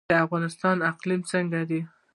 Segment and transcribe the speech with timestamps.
[0.09, 1.81] د افغانستان اقلیم څنګه دی؟